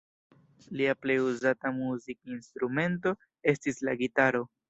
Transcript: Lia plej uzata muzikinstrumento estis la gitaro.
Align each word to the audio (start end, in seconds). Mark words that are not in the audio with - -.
Lia 0.79 0.93
plej 1.05 1.17
uzata 1.25 1.73
muzikinstrumento 1.75 3.13
estis 3.53 3.81
la 3.89 3.97
gitaro. 4.03 4.45